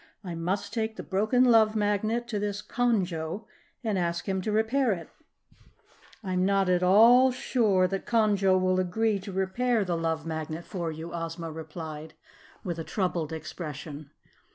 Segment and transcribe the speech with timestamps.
[0.23, 3.45] "I must take the broken Love Magnet to this Conjo
[3.83, 5.11] and ask him to repair it."
[6.23, 7.29] "I am not sure at all
[7.87, 12.15] that Conjo will agree to repair the Love Magnet for you," Ozma replied
[12.63, 14.09] with a troubled expression.